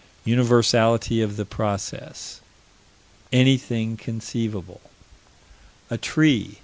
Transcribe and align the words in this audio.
Universality 0.25 1.21
of 1.21 1.37
the 1.37 1.45
process: 1.45 2.41
Anything 3.31 3.97
conceivable: 3.97 4.81
A 5.91 5.97
tree. 5.99 6.57